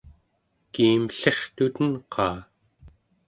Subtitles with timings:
[0.73, 2.37] kiimellirtuten-qaa?